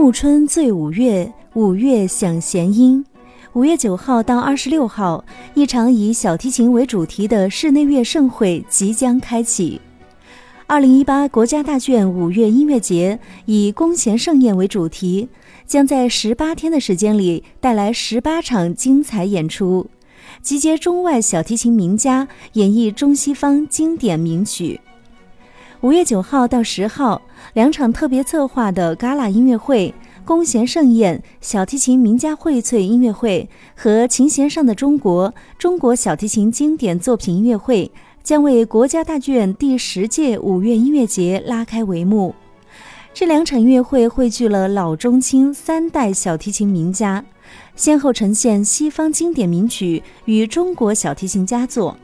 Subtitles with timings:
[0.00, 3.04] 暮春醉五月，五月享弦音。
[3.52, 9.78] 五月九号到二十六号，一场以小提琴为主题的室内乐盛会即将开启。
[10.66, 15.28] 二零一八国家大剧院五月音乐节以弓弦盛宴为主题，
[15.66, 19.86] 将在十八天的时间里带来十八场精彩演出，
[20.40, 24.80] 集结中外小提琴名家演绎中西方经典名曲。
[25.82, 27.22] 五月九号到十号，
[27.54, 29.94] 两场特别策划的嘎啦音乐会。
[30.26, 37.90] 弓弦盛宴、小提琴名家荟萃音乐会和琴弦上的中国中国小提琴经典作品音乐会
[38.22, 42.34] 将为国家大剧院第十届五月音乐节拉开帷幕。
[43.14, 47.24] 这两场音乐会汇聚了老中青三代小提琴名家，
[47.74, 51.96] 先后呈现西方经典名曲与中国小提琴佳作。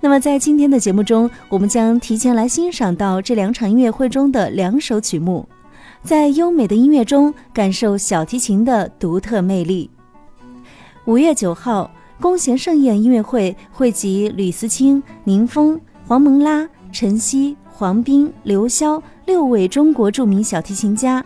[0.00, 5.48] 那么，在今天的节目中，我们将提前来欣赏到这两场音乐会中的两首曲目。
[6.02, 9.88] 在优美的音乐中感受小提琴的独特魅力。
[11.04, 21.24] 五月九号，弓弦盛宴音乐会汇集吕思清、宁峰、黄蒙拉、陈曦、黄斌、刘潇六位中国著名小提琴家，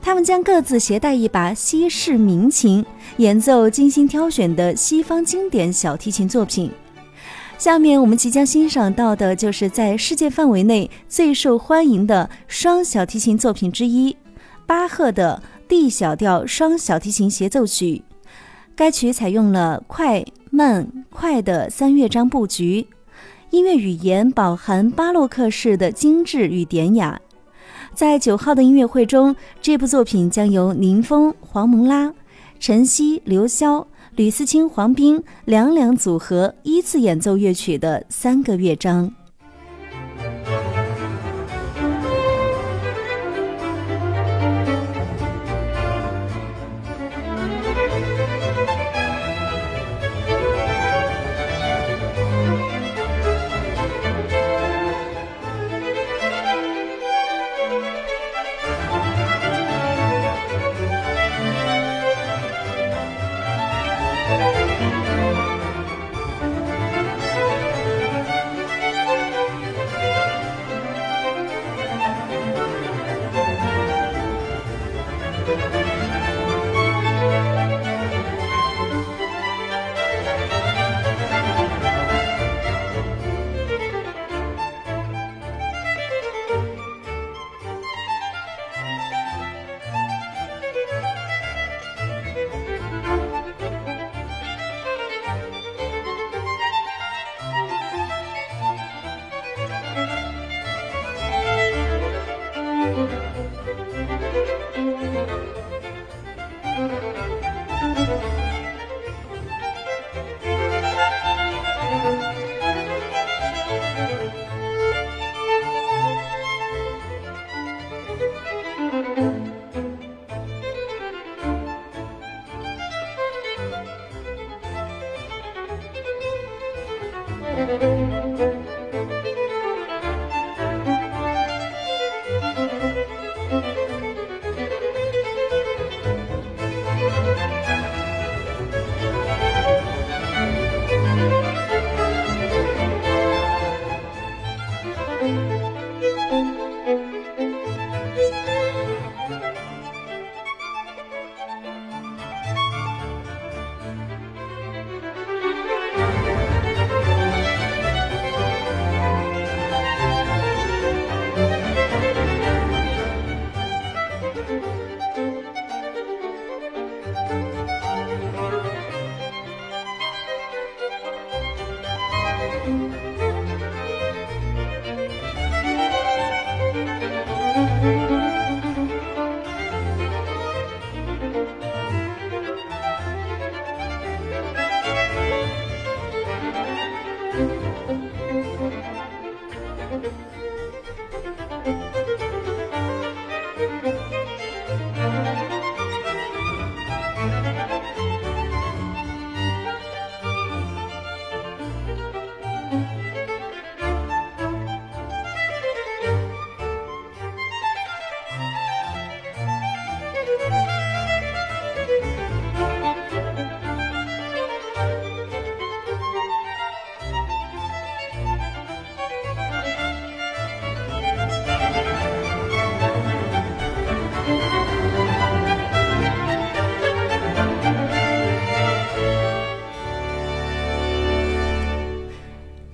[0.00, 2.84] 他们将各自携带一把西式民琴，
[3.16, 6.70] 演奏精心挑选的西方经典小提琴作品。
[7.62, 14.16] 下面我们即将欣赏到的就是在世界范围内最受欢迎的双小提琴作品之一——
[14.66, 18.02] 巴赫的 D 小调双小提琴协奏曲。
[18.74, 22.88] 该曲采用了快慢快的三乐章布局，
[23.50, 27.20] 音乐语言饱含巴洛克式的精致与典雅。
[27.94, 32.12] 在九号的音乐会中，这部作品将由宁峰、黄蒙拉、
[32.58, 33.86] 陈曦、刘潇。
[34.14, 39.10] 吕思清、黄斌两两组合依次演奏乐曲的三个乐章。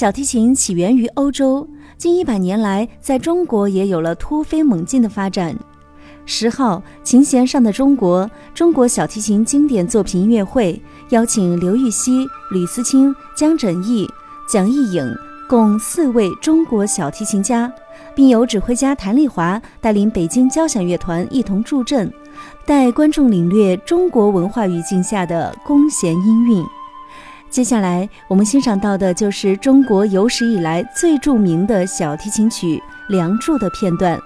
[0.00, 1.68] 小提琴起源于欧洲，
[1.98, 5.54] 近一百年来在中国也有了突飞猛进的发展。
[6.24, 10.80] 十号，琴弦上的中国中国小提琴经典作品音乐会
[11.10, 14.08] 邀请刘禹锡、吕思清、江振义、
[14.50, 15.06] 蒋义颖
[15.46, 17.70] 共四位中国小提琴家，
[18.14, 22.10] 并由指挥家谭丽华带领北京交响乐团一同助阵，
[22.64, 26.64] 带观众领略中国文化语境下的弓弦音韵。
[27.50, 32.76] 接下来我们欣赏到的就是中国有史以来最著名的小提琴曲
[33.08, 34.16] 《梁祝》的片段，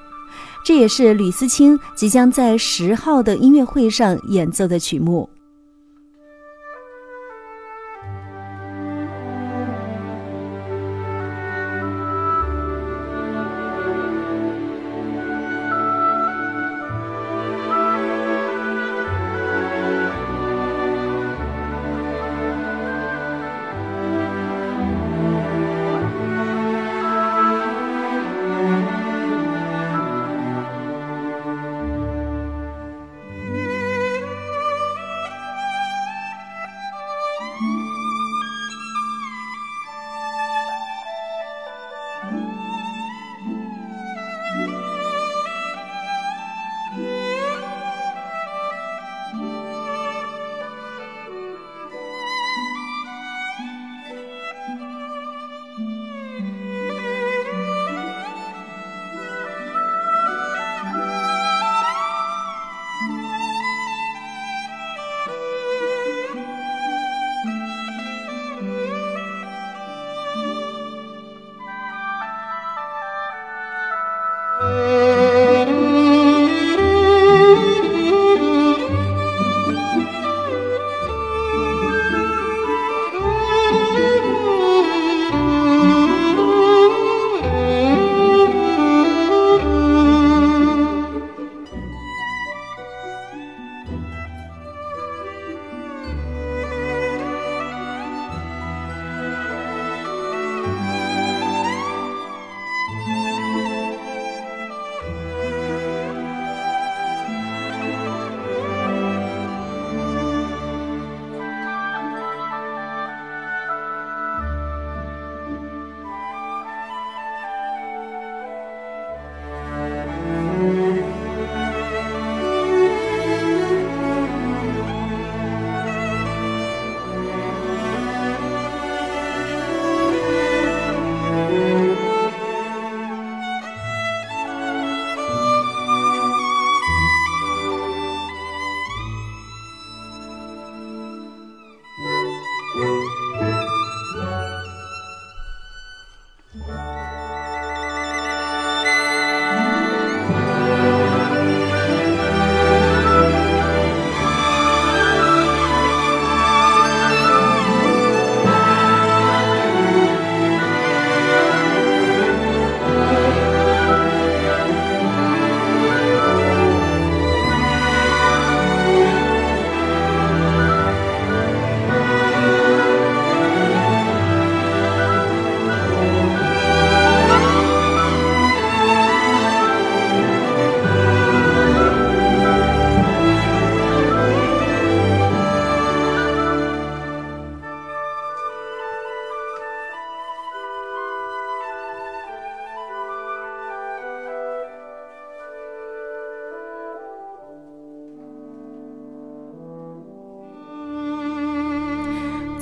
[0.62, 5.28] 这也是吕思清即将在十号的音乐会上演奏的曲目。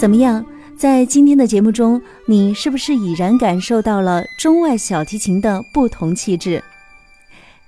[0.03, 0.45] 怎么样？
[0.77, 6.61] 在今天的节目中，你是不是已然感受到了中外小提琴的不同气质？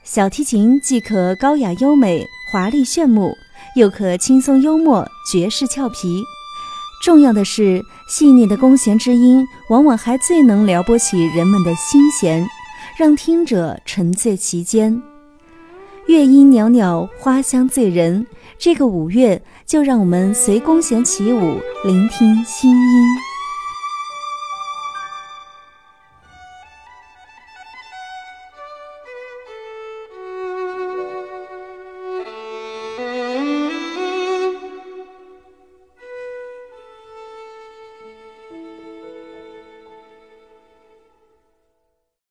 [0.02, 3.32] 小提琴既可高雅优美、华丽炫目，
[3.76, 6.24] 又可轻松幽默、绝世俏皮。
[7.04, 12.44] 重要的是，细腻的弓弦之音，往往还最能撩拨起人们的心弦，
[12.98, 15.00] 让听者沉醉其间。
[16.06, 18.26] 月音袅袅，花香醉人。
[18.58, 23.33] 这个五月，就让我们随弓弦起舞，聆听心音。